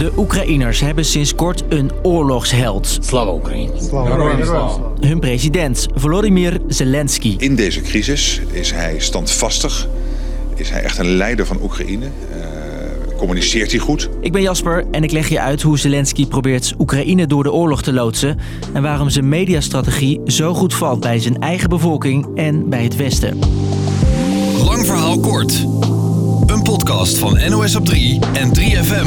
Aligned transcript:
De 0.00 0.12
Oekraïners 0.16 0.80
hebben 0.80 1.04
sinds 1.04 1.34
kort 1.34 1.64
een 1.68 1.90
oorlogsheld. 2.02 2.98
Slava 3.00 3.32
Oekraïne. 3.32 3.72
Hun 5.00 5.20
president, 5.20 5.86
Volodymyr 5.94 6.60
Zelensky. 6.68 7.34
In 7.38 7.56
deze 7.56 7.80
crisis 7.80 8.40
is 8.50 8.70
hij 8.70 8.94
standvastig. 8.98 9.88
Is 10.54 10.70
hij 10.70 10.82
echt 10.82 10.98
een 10.98 11.16
leider 11.16 11.46
van 11.46 11.62
Oekraïne. 11.62 12.04
Eh, 12.04 13.16
communiceert 13.16 13.70
hij 13.70 13.80
goed. 13.80 14.08
Ik 14.20 14.32
ben 14.32 14.42
Jasper 14.42 14.84
en 14.90 15.02
ik 15.02 15.10
leg 15.10 15.28
je 15.28 15.40
uit 15.40 15.62
hoe 15.62 15.78
Zelensky 15.78 16.26
probeert 16.26 16.74
Oekraïne 16.78 17.26
door 17.26 17.42
de 17.42 17.52
oorlog 17.52 17.82
te 17.82 17.92
loodsen. 17.92 18.38
En 18.72 18.82
waarom 18.82 19.10
zijn 19.10 19.28
mediastrategie 19.28 20.20
zo 20.26 20.54
goed 20.54 20.74
valt 20.74 21.00
bij 21.00 21.18
zijn 21.18 21.38
eigen 21.38 21.68
bevolking 21.68 22.26
en 22.34 22.68
bij 22.68 22.82
het 22.82 22.96
Westen. 22.96 23.38
Lang 24.64 24.86
verhaal 24.86 25.20
kort. 25.20 25.66
Een 26.46 26.62
podcast 26.62 27.18
van 27.18 27.38
NOS 27.48 27.76
op 27.76 27.84
3 27.84 28.18
en 28.32 28.52
3FM. 28.58 29.06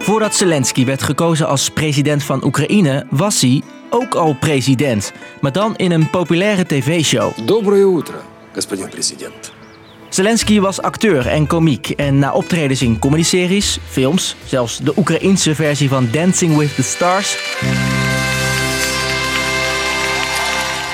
Voordat 0.00 0.34
Zelensky 0.34 0.84
werd 0.84 1.02
gekozen 1.02 1.46
als 1.46 1.70
president 1.70 2.22
van 2.24 2.44
Oekraïne, 2.44 3.06
was 3.10 3.40
hij 3.40 3.62
ook 3.90 4.14
al 4.14 4.36
president. 4.40 5.12
Maar 5.40 5.52
dan 5.52 5.76
in 5.76 5.90
een 5.90 6.10
populaire 6.10 6.66
tv-show. 6.66 7.32
Доброе 7.46 7.86
утро, 7.86 8.16
господин 8.52 8.88
президент. 8.88 9.52
Zelensky 10.08 10.60
was 10.60 10.82
acteur 10.82 11.26
en 11.26 11.46
komiek 11.46 11.90
en 11.90 12.18
na 12.18 12.32
optredens 12.32 12.82
in 12.82 12.98
comedyseries, 12.98 13.78
films, 13.88 14.36
zelfs 14.44 14.78
de 14.78 14.92
Oekraïense 14.96 15.54
versie 15.54 15.88
van 15.88 16.08
Dancing 16.10 16.56
with 16.56 16.74
the 16.74 16.82
Stars, 16.82 17.36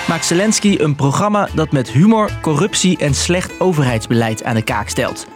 maakt 0.09 0.25
Zelensky 0.25 0.77
een 0.79 0.95
programma 0.95 1.49
dat 1.55 1.73
met 1.73 1.91
humor, 1.91 2.31
corruptie 2.41 2.99
en 2.99 3.15
slecht 3.15 3.61
overheidsbeleid 3.61 4.45
aan 4.45 4.55
de 4.55 4.63
kaak 4.63 4.89
stelt. 4.89 5.27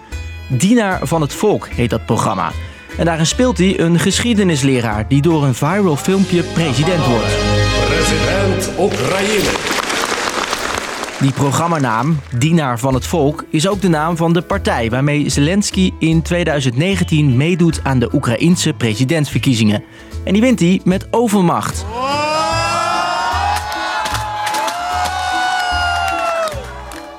Dienaar 0.49 1.07
van 1.07 1.21
het 1.21 1.35
volk 1.35 1.69
heet 1.69 1.91
dat 1.91 2.07
programma. 2.07 2.53
En 3.02 3.08
daarin 3.08 3.26
speelt 3.26 3.58
hij 3.58 3.80
een 3.80 4.00
geschiedenisleraar 4.00 5.08
die 5.08 5.22
door 5.22 5.44
een 5.44 5.56
viral 5.56 5.96
filmpje 5.96 6.44
president 6.44 7.06
wordt. 7.06 7.36
President 7.88 8.80
Oekraïne. 8.80 9.50
Die 11.20 11.32
programmanaam, 11.32 12.20
Dienaar 12.38 12.80
van 12.80 12.94
het 12.94 13.06
Volk, 13.06 13.46
is 13.50 13.68
ook 13.68 13.82
de 13.82 13.90
naam 13.90 14.18
van 14.18 14.34
de 14.34 14.42
partij 14.42 14.90
waarmee 14.90 15.30
Zelensky 15.30 15.92
in 16.00 16.22
2019 16.22 17.38
meedoet 17.38 17.80
aan 17.84 18.00
de 18.00 18.10
Oekraïense 18.14 18.74
presidentsverkiezingen. 18.74 19.84
En 20.24 20.34
die 20.34 20.42
wint 20.42 20.60
hij 20.60 20.82
met 20.84 21.08
overmacht. 21.12 21.86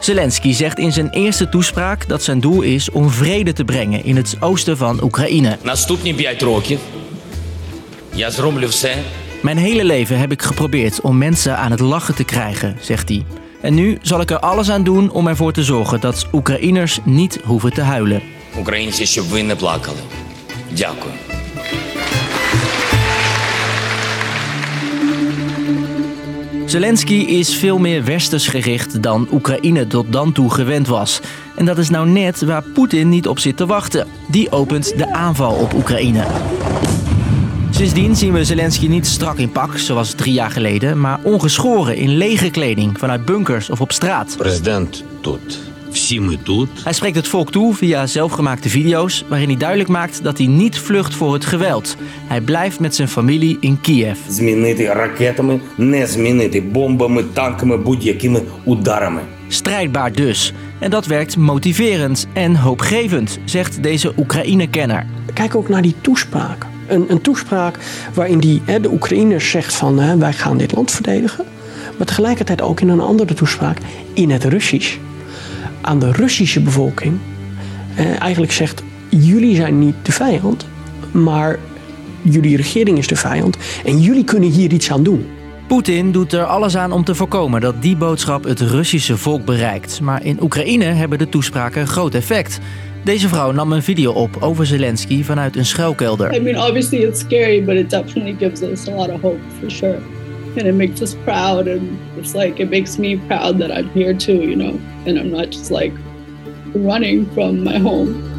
Zelensky 0.02 0.54
zegt 0.54 0.80
in 0.80 0.92
zijn 0.92 1.10
eerste 1.10 1.50
toespraak 1.50 2.08
dat 2.08 2.24
zijn 2.24 2.40
doel 2.40 2.62
is 2.62 2.92
om 2.92 3.10
vrede 3.10 3.54
te 3.54 3.64
brengen 3.64 4.04
in 4.04 4.16
het 4.16 4.36
oosten 4.40 4.78
van 4.78 5.04
Oekraïne. 5.04 5.58
Наступні 5.64 6.14
5 6.14 6.42
років 6.42 6.80
я 8.18 8.32
зроблю 8.32 8.68
все, 8.68 8.94
Mijn 9.42 9.58
hele 9.58 9.84
leven 9.84 10.20
heb 10.20 10.32
ik 10.32 10.42
geprobeerd 10.42 11.02
om 11.02 11.18
mensen 11.18 11.58
aan 11.58 11.72
het 11.72 11.80
lachen 11.80 12.16
te 12.16 12.24
krijgen, 12.24 12.78
zegt 12.82 13.10
hij. 13.10 13.26
En 13.62 13.74
nu 13.74 13.98
zal 14.02 14.22
ik 14.22 14.32
er 14.32 14.40
alles 14.40 14.70
aan 14.70 14.84
doen 14.84 15.12
om 15.12 15.28
ervoor 15.28 15.54
te 15.54 15.64
zorgen 15.64 16.00
dat 16.02 16.28
Oekraïners 16.34 17.00
niet 17.04 17.40
hoeven 17.44 17.74
te 17.74 17.82
huilen. 17.82 18.22
українці, 18.58 19.06
щоб 19.06 19.26
ви 19.26 19.44
не 19.44 19.56
плакали. 19.56 20.02
Дякую. 20.72 21.31
Zelensky 26.73 27.15
is 27.15 27.55
veel 27.55 27.79
meer 27.79 28.05
westers 28.05 28.47
gericht 28.47 29.03
dan 29.03 29.29
Oekraïne 29.33 29.87
tot 29.87 30.13
dan 30.13 30.33
toe 30.33 30.51
gewend 30.51 30.87
was. 30.87 31.21
En 31.57 31.65
dat 31.65 31.79
is 31.79 31.91
nou 31.91 32.09
net 32.09 32.45
waar 32.45 32.63
Poetin 32.63 33.09
niet 33.09 33.29
op 33.29 33.39
zit 33.39 33.57
te 33.57 33.67
wachten. 33.67 34.07
Die 34.29 34.51
opent 34.51 34.99
de 34.99 35.13
aanval 35.13 35.55
op 35.55 35.75
Oekraïne. 35.75 36.27
Sindsdien 37.71 38.17
zien 38.17 38.33
we 38.33 38.45
Zelensky 38.45 38.87
niet 38.87 39.07
strak 39.07 39.39
in 39.39 39.53
pak, 39.53 39.79
zoals 39.79 40.15
drie 40.15 40.33
jaar 40.33 40.51
geleden, 40.51 41.01
maar 41.01 41.21
ongeschoren 41.23 41.97
in 41.97 42.17
lege 42.17 42.51
kleding 42.51 42.99
vanuit 42.99 43.25
bunkers 43.25 43.71
of 43.71 43.81
op 43.81 43.93
straat. 43.93 44.35
President 44.37 45.05
doet. 45.21 45.72
Hij 46.85 46.93
spreekt 46.93 47.17
het 47.17 47.29
volk 47.29 47.51
toe 47.51 47.75
via 47.75 48.07
zelfgemaakte 48.07 48.69
video's 48.69 49.25
waarin 49.29 49.49
hij 49.49 49.57
duidelijk 49.57 49.89
maakt 49.89 50.23
dat 50.23 50.39
hij 50.39 50.47
niet 50.47 50.79
vlucht 50.79 51.15
voor 51.15 51.33
het 51.33 51.45
geweld. 51.45 51.97
Hij 52.27 52.41
blijft 52.41 52.81
met 52.81 52.95
zijn 52.95 53.09
familie 53.09 53.57
in 53.61 53.81
Kiev. 53.81 54.19
Strijdbaar 59.49 60.13
dus. 60.13 60.53
En 60.79 60.91
dat 60.91 61.07
werkt 61.07 61.37
motiverend 61.37 62.27
en 62.33 62.57
hoopgevend, 62.57 63.39
zegt 63.45 63.83
deze 63.83 64.13
Oekraïne-kenner. 64.17 65.07
Kijk 65.35 65.55
ook 65.55 65.69
naar 65.69 65.83
die 65.83 65.95
toespraak. 66.01 66.67
Een, 66.87 67.05
een 67.09 67.21
toespraak 67.21 67.79
waarin 68.15 68.39
die, 68.39 68.63
hè, 68.65 68.81
de 68.81 68.93
Oekraïners 68.93 69.51
zegt 69.51 69.75
van 69.75 69.99
hè, 69.99 70.17
wij 70.17 70.33
gaan 70.33 70.57
dit 70.57 70.75
land 70.75 70.91
verdedigen. 70.91 71.45
Maar 71.97 72.07
tegelijkertijd 72.07 72.63
ook 72.63 72.81
in 72.81 72.89
een 72.89 73.01
andere 73.01 73.35
toespraak 73.35 73.79
in 74.15 74.31
het 74.31 74.45
Russisch 74.45 74.97
aan 75.83 75.99
de 75.99 76.13
Russische 76.13 76.61
bevolking 76.61 77.19
eh, 77.95 78.21
eigenlijk 78.21 78.53
zegt 78.53 78.83
jullie 79.09 79.57
zijn 79.57 79.79
niet 79.79 79.95
de 80.03 80.13
vijand. 80.13 80.67
Maar 81.13 81.59
jullie 82.23 82.57
regering 82.57 82.99
is 82.99 83.07
de 83.07 83.17
vijand. 83.17 83.57
En 83.85 84.01
jullie 84.01 84.25
kunnen 84.25 84.51
hier 84.51 84.73
iets 84.73 84.91
aan 84.91 85.03
doen. 85.03 85.27
Poetin 85.67 86.13
doet 86.13 86.33
er 86.33 86.45
alles 86.45 86.77
aan 86.77 86.93
om 86.93 87.05
te 87.05 87.15
voorkomen 87.15 87.61
dat 87.61 87.83
die 87.83 87.97
boodschap 87.97 88.45
het 88.45 88.61
Russische 88.61 89.17
volk 89.17 89.45
bereikt. 89.45 90.01
Maar 90.01 90.25
in 90.25 90.43
Oekraïne 90.43 90.85
hebben 90.85 91.19
de 91.19 91.29
toespraken 91.29 91.87
groot 91.87 92.15
effect. 92.15 92.59
Deze 93.05 93.29
vrouw 93.29 93.53
nam 93.53 93.73
een 93.73 93.83
video 93.83 94.13
op 94.13 94.37
over 94.41 94.67
Zelensky 94.67 95.23
vanuit 95.23 95.57
een 95.57 95.67
schuilkelder. 95.67 96.35
I 96.35 96.41
mean, 96.41 96.67
obviously 96.67 96.99
it's 96.99 97.21
scary, 97.21 97.65
but 97.65 97.75
it 97.75 97.91
definitely 97.91 98.37
gives 98.39 98.63
us 98.63 98.89
a 98.89 98.95
lot 98.95 99.11
of 99.11 99.21
hope 99.21 99.41
for 99.61 99.71
sure. 99.71 99.99
And 100.57 100.67
it 100.67 100.75
makes 100.75 101.01
us 101.01 101.15
proud, 101.25 101.67
and 101.67 101.99
it's 102.17 102.35
like 102.35 102.63
it 102.63 102.71
makes 102.71 102.99
me 102.99 103.17
proud 103.27 103.59
that 103.59 103.71
I'm 103.71 103.91
here 103.95 104.17
too, 104.17 104.33
you 104.33 104.55
know, 104.55 104.79
and 105.07 105.19
I'm 105.19 105.31
not 105.31 105.51
just 105.51 105.71
like 105.71 105.93
running 106.75 107.27
from 107.33 107.63
my 107.63 107.79
home. 107.79 108.31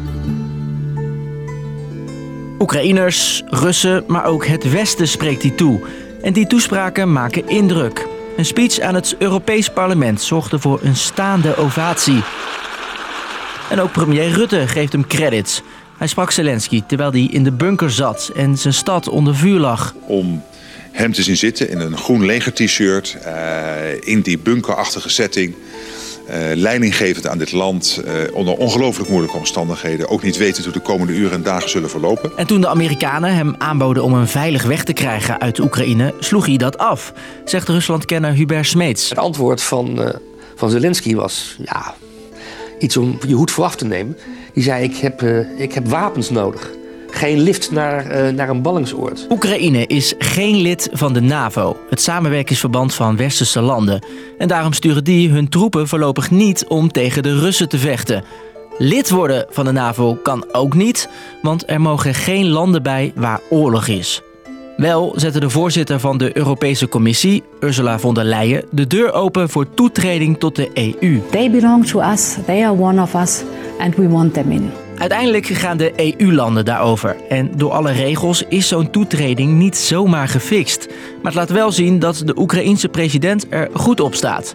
Oekraïners, 2.58 3.42
Russen, 3.46 4.04
maar 4.06 4.24
ook 4.24 4.46
het 4.46 4.70
Westen 4.70 5.08
spreekt 5.08 5.42
hij 5.42 5.50
toe. 5.50 5.80
En 6.22 6.32
die 6.32 6.46
toespraken 6.46 7.12
maken 7.12 7.48
indruk. 7.48 8.06
Een 8.36 8.44
speech 8.44 8.80
aan 8.80 8.94
het 8.94 9.16
Europees 9.18 9.68
Parlement 9.70 10.20
zorgde 10.20 10.58
voor 10.58 10.80
een 10.82 10.96
staande 10.96 11.56
ovatie. 11.56 12.22
En 13.70 13.80
ook 13.80 13.92
premier 13.92 14.28
Rutte 14.28 14.68
geeft 14.68 14.92
hem 14.92 15.06
credits. 15.06 15.62
Hij 15.96 16.06
sprak 16.06 16.30
Zelensky 16.30 16.82
terwijl 16.86 17.10
hij 17.10 17.28
in 17.30 17.44
de 17.44 17.52
bunker 17.52 17.90
zat 17.90 18.30
en 18.36 18.58
zijn 18.58 18.74
stad 18.74 19.08
onder 19.08 19.34
vuur 19.34 19.58
lag. 19.58 19.94
Om 20.06 20.42
hem 20.94 21.12
te 21.12 21.22
zien 21.22 21.36
zitten 21.36 21.68
in 21.70 21.80
een 21.80 21.96
groen 21.98 22.24
leger-t-shirt. 22.24 23.16
eh, 23.24 23.32
in 24.00 24.20
die 24.20 24.38
bunkerachtige 24.38 25.08
setting. 25.08 25.54
eh, 26.26 26.36
leidinggevend 26.54 27.26
aan 27.26 27.38
dit 27.38 27.52
land. 27.52 28.00
eh, 28.04 28.12
onder 28.32 28.54
ongelooflijk 28.56 29.08
moeilijke 29.08 29.36
omstandigheden. 29.36 30.08
Ook 30.08 30.22
niet 30.22 30.36
weten 30.36 30.64
hoe 30.64 30.72
de 30.72 30.80
komende 30.80 31.12
uren 31.12 31.32
en 31.32 31.42
dagen 31.42 31.70
zullen 31.70 31.90
verlopen. 31.90 32.32
En 32.36 32.46
toen 32.46 32.60
de 32.60 32.68
Amerikanen 32.68 33.34
hem 33.34 33.54
aanboden 33.58 34.02
om 34.02 34.14
hem 34.14 34.26
veilig 34.26 34.62
weg 34.62 34.84
te 34.84 34.92
krijgen 34.92 35.40
uit 35.40 35.58
Oekraïne, 35.58 36.14
sloeg 36.20 36.46
hij 36.46 36.56
dat 36.56 36.78
af, 36.78 37.12
zegt 37.44 37.68
Ruslandkenner 37.68 38.32
Hubert 38.32 38.66
Smeets. 38.66 39.08
Het 39.08 39.18
antwoord 39.18 39.62
van, 39.62 40.02
eh, 40.02 40.14
van 40.56 40.70
Zelensky 40.70 41.14
was 41.14 41.56
ja, 41.64 41.94
iets 42.78 42.96
om 42.96 43.18
je 43.26 43.34
hoed 43.34 43.50
voor 43.50 43.64
af 43.64 43.76
te 43.76 43.84
nemen. 43.84 44.18
Die 44.52 44.62
zei: 44.62 44.84
Ik 44.84 44.96
heb, 44.96 45.22
eh, 45.22 45.60
ik 45.60 45.72
heb 45.72 45.88
wapens 45.88 46.30
nodig. 46.30 46.70
Geen 47.14 47.40
lift 47.40 47.70
naar, 47.70 48.06
eh, 48.06 48.32
naar 48.32 48.48
een 48.48 48.62
ballingsoord. 48.62 49.26
Oekraïne 49.30 49.86
is 49.86 50.14
geen 50.18 50.56
lid 50.56 50.88
van 50.92 51.12
de 51.12 51.20
NAVO, 51.20 51.76
het 51.90 52.00
samenwerkingsverband 52.00 52.94
van 52.94 53.16
westerse 53.16 53.60
landen. 53.60 54.04
En 54.38 54.48
daarom 54.48 54.72
sturen 54.72 55.04
die 55.04 55.30
hun 55.30 55.48
troepen 55.48 55.88
voorlopig 55.88 56.30
niet 56.30 56.66
om 56.66 56.92
tegen 56.92 57.22
de 57.22 57.38
Russen 57.38 57.68
te 57.68 57.78
vechten. 57.78 58.24
Lid 58.78 59.10
worden 59.10 59.46
van 59.50 59.64
de 59.64 59.72
NAVO 59.72 60.14
kan 60.22 60.44
ook 60.52 60.74
niet, 60.74 61.08
want 61.42 61.70
er 61.70 61.80
mogen 61.80 62.14
geen 62.14 62.48
landen 62.48 62.82
bij 62.82 63.12
waar 63.14 63.40
oorlog 63.50 63.86
is. 63.86 64.22
Wel 64.76 65.12
zette 65.16 65.40
de 65.40 65.50
voorzitter 65.50 66.00
van 66.00 66.18
de 66.18 66.36
Europese 66.36 66.88
Commissie, 66.88 67.42
Ursula 67.60 67.98
von 67.98 68.14
der 68.14 68.24
Leyen, 68.24 68.64
de 68.70 68.86
deur 68.86 69.12
open 69.12 69.48
voor 69.48 69.74
toetreding 69.74 70.38
tot 70.38 70.56
de 70.56 70.70
EU. 70.74 71.20
They 71.30 71.50
belong 71.50 71.86
to 71.86 72.00
us, 72.00 72.36
they 72.46 72.64
are 72.64 72.78
one 72.78 73.02
of 73.02 73.14
us, 73.14 73.42
and 73.78 73.94
we 73.94 74.08
want 74.08 74.34
them 74.34 74.50
in. 74.50 74.83
Uiteindelijk 74.98 75.46
gaan 75.46 75.76
de 75.76 76.14
EU-landen 76.16 76.64
daarover. 76.64 77.16
En 77.28 77.50
door 77.56 77.70
alle 77.70 77.92
regels 77.92 78.42
is 78.48 78.68
zo'n 78.68 78.90
toetreding 78.90 79.52
niet 79.52 79.76
zomaar 79.76 80.28
gefixt. 80.28 80.86
Maar 81.22 81.32
het 81.32 81.34
laat 81.34 81.50
wel 81.50 81.72
zien 81.72 81.98
dat 81.98 82.22
de 82.24 82.38
Oekraïense 82.38 82.88
president 82.88 83.46
er 83.50 83.68
goed 83.72 84.00
op 84.00 84.14
staat. 84.14 84.54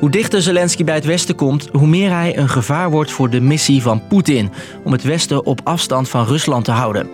Hoe 0.00 0.10
dichter 0.10 0.42
Zelensky 0.42 0.84
bij 0.84 0.94
het 0.94 1.04
Westen 1.04 1.34
komt, 1.34 1.68
hoe 1.72 1.86
meer 1.86 2.10
hij 2.10 2.36
een 2.36 2.48
gevaar 2.48 2.90
wordt 2.90 3.10
voor 3.10 3.30
de 3.30 3.40
missie 3.40 3.82
van 3.82 4.06
Poetin 4.08 4.50
om 4.84 4.92
het 4.92 5.02
Westen 5.02 5.46
op 5.46 5.60
afstand 5.64 6.08
van 6.08 6.26
Rusland 6.26 6.64
te 6.64 6.70
houden. 6.70 7.08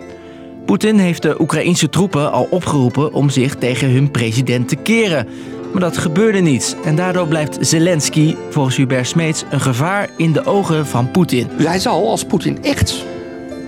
Poetin 0.71 0.97
heeft 0.97 1.21
de 1.21 1.41
Oekraïense 1.41 1.89
troepen 1.89 2.31
al 2.31 2.47
opgeroepen 2.49 3.13
om 3.13 3.29
zich 3.29 3.55
tegen 3.55 3.91
hun 3.91 4.11
president 4.11 4.67
te 4.67 4.75
keren. 4.75 5.27
Maar 5.71 5.81
dat 5.81 5.97
gebeurde 5.97 6.39
niet 6.39 6.75
en 6.83 6.95
daardoor 6.95 7.27
blijft 7.27 7.57
Zelensky, 7.59 8.35
volgens 8.49 8.75
Hubert 8.75 9.07
Smeets, 9.07 9.43
een 9.49 9.61
gevaar 9.61 10.09
in 10.17 10.31
de 10.31 10.45
ogen 10.45 10.87
van 10.87 11.11
Poetin. 11.11 11.47
Dus 11.57 11.65
hij 11.65 11.79
zal, 11.79 12.09
als 12.09 12.25
Poetin 12.25 12.63
echt 12.63 13.05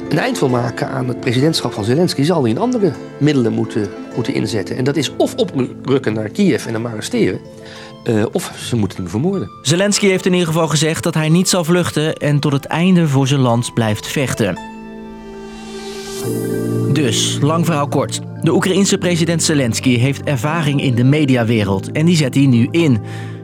een 0.09 0.17
eind 0.17 0.39
wil 0.39 0.49
maken 0.49 0.89
aan 0.89 1.07
het 1.07 1.19
presidentschap 1.19 1.73
van 1.73 1.83
Zelensky, 1.83 2.23
zal 2.23 2.41
hij 2.41 2.51
een 2.51 2.57
andere 2.57 2.93
middelen 3.17 3.53
moeten, 3.53 3.89
moeten 4.15 4.33
inzetten. 4.33 4.77
En 4.77 4.83
dat 4.83 4.95
is 4.95 5.11
of 5.17 5.35
oprukken 5.35 6.13
naar 6.13 6.29
Kiev 6.29 6.65
en 6.65 6.73
hem 6.73 6.85
arresteren, 6.85 7.39
uh, 8.03 8.25
of 8.31 8.53
ze 8.57 8.75
moeten 8.75 8.97
hem 8.97 9.09
vermoorden. 9.09 9.49
Zelensky 9.61 10.07
heeft 10.07 10.25
in 10.25 10.31
ieder 10.31 10.47
geval 10.47 10.67
gezegd 10.67 11.03
dat 11.03 11.13
hij 11.13 11.29
niet 11.29 11.49
zal 11.49 11.63
vluchten 11.63 12.15
en 12.15 12.39
tot 12.39 12.51
het 12.51 12.65
einde 12.65 13.07
voor 13.07 13.27
zijn 13.27 13.41
land 13.41 13.73
blijft 13.73 14.07
vechten. 14.07 14.57
Dus, 16.93 17.37
lang 17.41 17.65
verhaal 17.65 17.87
kort. 17.87 18.21
De 18.41 18.53
Oekraïense 18.53 18.97
president 18.97 19.43
Zelensky 19.43 19.97
heeft 19.97 20.23
ervaring 20.23 20.81
in 20.81 20.95
de 20.95 21.03
mediawereld 21.03 21.91
en 21.91 22.05
die 22.05 22.15
zet 22.15 22.35
hij 22.35 22.45
nu 22.45 22.67
in. 22.71 23.01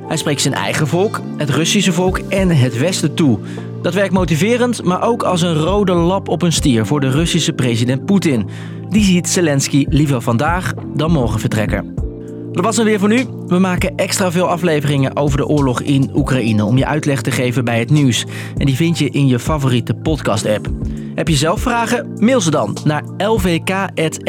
Hij 0.07 0.17
spreekt 0.17 0.41
zijn 0.41 0.53
eigen 0.53 0.87
volk, 0.87 1.21
het 1.37 1.49
Russische 1.49 1.93
volk 1.93 2.17
en 2.17 2.49
het 2.49 2.77
Westen 2.77 3.13
toe. 3.13 3.39
Dat 3.81 3.93
werkt 3.93 4.13
motiverend, 4.13 4.83
maar 4.83 5.03
ook 5.03 5.23
als 5.23 5.41
een 5.41 5.55
rode 5.55 5.93
lap 5.93 6.27
op 6.27 6.41
een 6.41 6.53
stier 6.53 6.85
voor 6.85 6.99
de 6.99 7.09
Russische 7.09 7.53
president 7.53 8.05
Poetin. 8.05 8.49
Die 8.89 9.03
ziet 9.03 9.29
Zelensky 9.29 9.85
liever 9.89 10.21
vandaag 10.21 10.73
dan 10.95 11.11
morgen 11.11 11.39
vertrekken. 11.39 12.08
Dat 12.51 12.63
was 12.65 12.77
het 12.77 12.85
weer 12.85 12.99
voor 12.99 13.09
nu. 13.09 13.25
We 13.47 13.59
maken 13.59 13.95
extra 13.95 14.31
veel 14.31 14.47
afleveringen 14.47 15.15
over 15.15 15.37
de 15.37 15.47
oorlog 15.47 15.81
in 15.81 16.09
Oekraïne 16.13 16.65
om 16.65 16.77
je 16.77 16.85
uitleg 16.85 17.21
te 17.21 17.31
geven 17.31 17.65
bij 17.65 17.79
het 17.79 17.89
nieuws. 17.89 18.25
En 18.57 18.65
die 18.65 18.75
vind 18.75 18.97
je 18.97 19.09
in 19.09 19.27
je 19.27 19.39
favoriete 19.39 19.93
podcast-app. 19.93 20.69
Heb 21.15 21.27
je 21.27 21.35
zelf 21.35 21.61
vragen? 21.61 22.13
Mail 22.19 22.41
ze 22.41 22.51
dan 22.51 22.77
naar 22.83 23.03
lvk.nos.nl. 23.17 24.27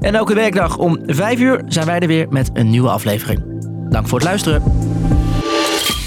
En 0.00 0.14
elke 0.14 0.34
werkdag 0.34 0.76
om 0.76 0.98
5 1.06 1.40
uur 1.40 1.62
zijn 1.68 1.86
wij 1.86 1.98
er 1.98 2.06
weer 2.06 2.26
met 2.30 2.50
een 2.52 2.70
nieuwe 2.70 2.88
aflevering. 2.88 3.42
Dank 3.90 4.08
voor 4.08 4.18
het 4.18 4.26
luisteren. 4.26 4.62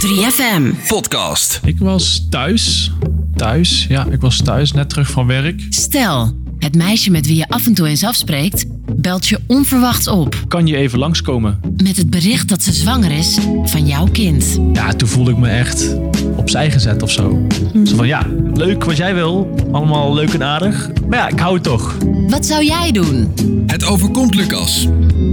3FM 0.05 0.87
Podcast. 0.87 1.59
Ik 1.63 1.79
was 1.79 2.27
thuis. 2.29 2.91
Thuis, 3.35 3.85
ja, 3.89 4.07
ik 4.11 4.21
was 4.21 4.41
thuis, 4.41 4.71
net 4.71 4.89
terug 4.89 5.09
van 5.09 5.27
werk. 5.27 5.65
Stel, 5.69 6.35
het 6.59 6.75
meisje 6.75 7.11
met 7.11 7.25
wie 7.25 7.35
je 7.35 7.49
af 7.49 7.65
en 7.65 7.73
toe 7.73 7.87
eens 7.87 8.03
afspreekt, 8.03 8.65
belt 9.07 9.27
je 9.27 9.39
onverwachts 9.47 10.07
op. 10.07 10.35
Kan 10.47 10.67
je 10.67 10.75
even 10.77 10.99
langskomen? 10.99 11.59
Met 11.83 11.97
het 11.97 12.09
bericht 12.09 12.49
dat 12.49 12.63
ze 12.63 12.73
zwanger 12.73 13.11
is 13.11 13.37
van 13.63 13.85
jouw 13.85 14.07
kind. 14.11 14.59
Ja, 14.73 14.93
toen 14.93 15.07
voelde 15.07 15.31
ik 15.31 15.37
me 15.37 15.47
echt 15.47 15.95
opzij 16.35 16.71
gezet 16.71 17.01
of 17.01 17.11
zo. 17.11 17.47
Zo 17.83 17.95
van 17.95 18.07
ja, 18.07 18.25
leuk 18.53 18.83
wat 18.83 18.97
jij 18.97 19.13
wil. 19.13 19.55
Allemaal 19.71 20.13
leuk 20.13 20.33
en 20.33 20.43
aardig. 20.43 20.89
Maar 21.09 21.19
ja, 21.19 21.27
ik 21.27 21.39
hou 21.39 21.53
het 21.53 21.63
toch. 21.63 21.97
Wat 22.27 22.45
zou 22.45 22.65
jij 22.65 22.91
doen? 22.91 23.33
Het 23.65 23.85
overkomt 23.85 24.35
Lucas. 24.35 24.87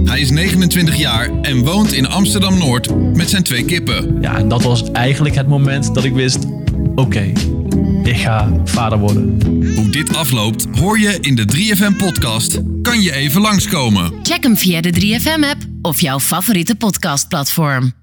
Hij 0.05 0.19
is 0.19 0.29
29 0.29 0.95
jaar 0.95 1.29
en 1.41 1.63
woont 1.63 1.93
in 1.93 2.07
Amsterdam 2.07 2.57
Noord 2.57 3.15
met 3.15 3.29
zijn 3.29 3.43
twee 3.43 3.65
kippen. 3.65 4.17
Ja, 4.21 4.37
en 4.37 4.47
dat 4.47 4.63
was 4.63 4.91
eigenlijk 4.91 5.35
het 5.35 5.47
moment 5.47 5.93
dat 5.93 6.03
ik 6.03 6.13
wist: 6.13 6.45
oké, 6.95 7.31
ik 8.03 8.17
ga 8.17 8.61
vader 8.63 8.99
worden. 8.99 9.37
Hoe 9.75 9.89
dit 9.89 10.15
afloopt 10.15 10.65
hoor 10.79 10.99
je 10.99 11.17
in 11.21 11.35
de 11.35 11.45
3FM-podcast. 11.55 12.59
Kan 12.81 13.01
je 13.01 13.11
even 13.11 13.41
langskomen? 13.41 14.13
Check 14.23 14.43
hem 14.43 14.57
via 14.57 14.81
de 14.81 14.93
3FM-app 14.93 15.57
of 15.81 16.01
jouw 16.01 16.19
favoriete 16.19 16.75
podcastplatform. 16.75 17.93